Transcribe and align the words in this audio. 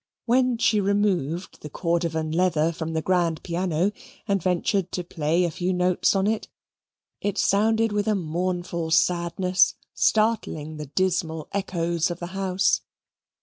When 0.25 0.57
she 0.57 0.81
removed 0.81 1.61
the 1.61 1.69
cordovan 1.69 2.31
leather 2.33 2.71
from 2.71 2.93
the 2.93 3.03
grand 3.03 3.43
piano 3.43 3.91
and 4.27 4.41
ventured 4.41 4.91
to 4.93 5.03
play 5.03 5.43
a 5.43 5.51
few 5.51 5.71
notes 5.73 6.15
on 6.15 6.25
it, 6.25 6.47
it 7.21 7.37
sounded 7.37 7.91
with 7.91 8.07
a 8.07 8.15
mournful 8.15 8.89
sadness, 8.89 9.75
startling 9.93 10.77
the 10.77 10.87
dismal 10.87 11.49
echoes 11.53 12.09
of 12.09 12.17
the 12.17 12.27
house. 12.33 12.81